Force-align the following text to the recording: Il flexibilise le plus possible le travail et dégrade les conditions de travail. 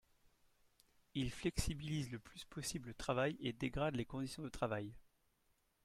Il 1.13 1.29
flexibilise 1.29 2.09
le 2.09 2.17
plus 2.17 2.43
possible 2.45 2.87
le 2.87 2.95
travail 2.95 3.37
et 3.39 3.53
dégrade 3.53 3.95
les 3.95 4.03
conditions 4.03 4.41
de 4.41 4.49
travail. 4.49 4.95